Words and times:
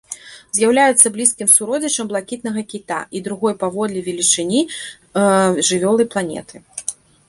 З'яўляецца 0.59 1.11
блізкім 1.17 1.51
суродзічам 1.55 2.09
блакітнага 2.15 2.65
кіта 2.71 2.99
і 3.19 3.23
другой 3.31 3.53
паводле 3.63 3.99
велічыні 4.11 4.67
жывёлай 5.71 6.05
планеты. 6.15 6.69